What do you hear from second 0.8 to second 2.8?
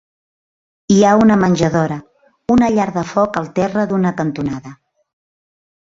Hi ha una menjadora, una